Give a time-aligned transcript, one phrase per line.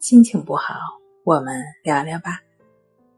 [0.00, 0.76] 心情不好，
[1.24, 2.40] 我们聊聊吧。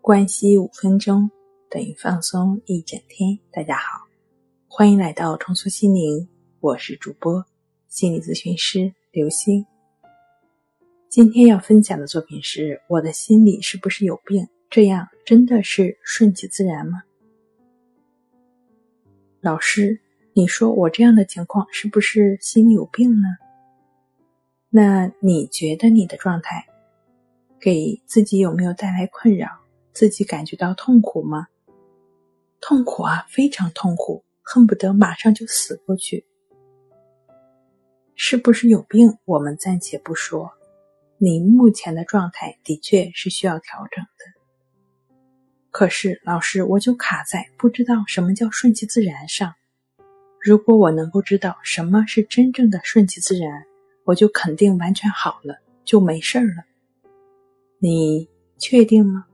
[0.01, 1.31] 关系五分钟
[1.69, 3.39] 等于放松一整天。
[3.53, 4.01] 大家好，
[4.67, 6.27] 欢迎来到重塑心灵，
[6.61, 7.45] 我是主播
[7.89, 9.67] 心理咨询师刘星。
[11.11, 14.49] 今天要分享的作品是：我的心里是不是有病？
[14.71, 17.03] 这样真的是顺其自然吗？
[19.43, 20.01] 老师，
[20.33, 23.29] 你说我这样的情况是不是心里有病呢？
[24.71, 26.65] 那你觉得你的状态
[27.61, 29.49] 给自己有没有带来困扰？
[29.93, 31.49] 自己感觉到痛苦吗？
[32.61, 36.25] 痛苦啊，非常痛苦，恨不得马上就死过去。
[38.15, 39.19] 是不是有病？
[39.25, 40.53] 我们暂且不说，
[41.19, 44.41] 你目前的状态的确是需要调整的。
[45.71, 49.55] 可是，老师，我就卡在不知道什么叫顺其自然上。
[50.41, 53.65] 如果我能够知道什么是真正的顺其自然，
[54.05, 56.65] 我就肯定完全好了，就没事儿了。
[57.83, 58.29] 你
[58.59, 59.25] 确定吗？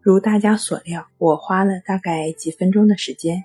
[0.00, 3.44] 如大家所料，我花了大概几分钟的时间，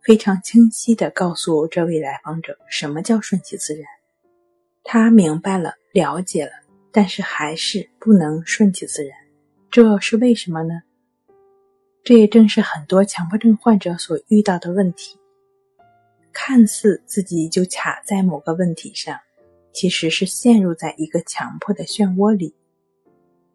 [0.00, 3.84] 非常清晰的告诉这位来访者什么叫顺其自然。
[4.84, 6.52] 他明白了，了解了，
[6.92, 9.18] 但是还是不能顺其自然，
[9.68, 10.82] 这是为什么呢？
[12.04, 15.18] 这也正是很多强迫症患者所遇到的问题。
[16.32, 19.18] 看似自己就卡在某个问题上，
[19.76, 22.54] 其实是陷入在一个强迫的漩涡里，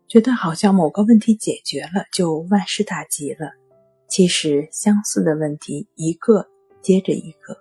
[0.07, 3.53] 觉得好像某个问题解决了就万事大吉了。
[4.07, 6.47] 其实相似的问题一个
[6.79, 7.57] 接着一个。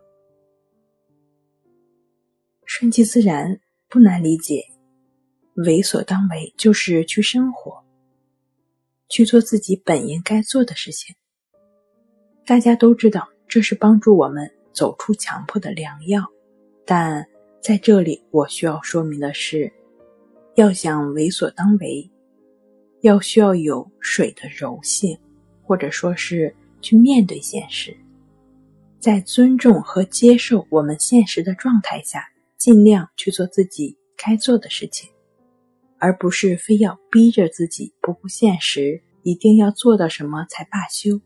[2.66, 3.58] 顺其自然
[3.88, 4.66] 不难理解，
[5.54, 7.82] 为所当为就是去生活，
[9.08, 11.16] 去做自己本应该做的事情。
[12.44, 14.52] 大家都知道，这是帮助我们。
[14.72, 16.24] 走出强迫的良药，
[16.86, 17.26] 但
[17.60, 19.70] 在这里我需要说明的是，
[20.54, 22.10] 要想为所当为，
[23.02, 25.18] 要需要有水的柔性，
[25.62, 27.94] 或者说是去面对现实，
[28.98, 32.24] 在尊重和接受我们现实的状态下，
[32.56, 35.10] 尽量去做自己该做的事情，
[35.98, 41.20] 而不是非要逼着自己不顾现实，一定要做到什么才罢休。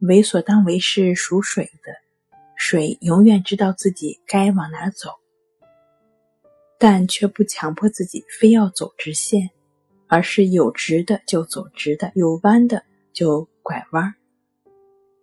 [0.00, 2.05] 为所当为是属水的。
[2.56, 5.10] 水永远知道自己该往哪走，
[6.78, 9.50] 但却不强迫自己非要走直线，
[10.08, 14.14] 而是有直的就走直的，有弯的就拐弯，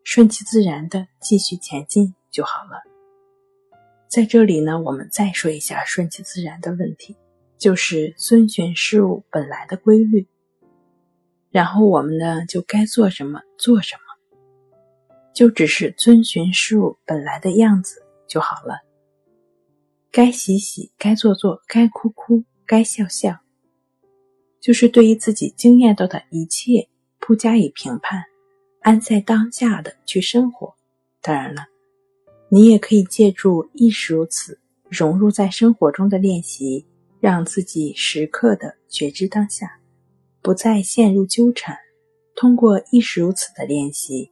[0.03, 2.81] 顺其自然的继续前进就好了。
[4.07, 7.17] 在这里呢，我们再说一下顺其自然的问题，
[7.57, 10.27] 就是遵循事物本来的规律，
[11.49, 14.12] 然后我们呢就该做什么做什么。
[15.33, 18.79] 就只是遵循事物本来的样子就好了。
[20.11, 23.39] 该洗洗，该做做，该哭哭，该笑笑，
[24.61, 26.87] 就是对于自己经验到的一切
[27.19, 28.23] 不加以评判，
[28.81, 30.75] 安在当下的去生活。
[31.19, 31.65] 当然了，
[32.49, 36.85] 你也可以借助亦是如此融入在生活中的练习，
[37.19, 39.79] 让自己时刻的觉知当下，
[40.43, 41.75] 不再陷入纠缠。
[42.35, 44.31] 通过亦是如此的练习。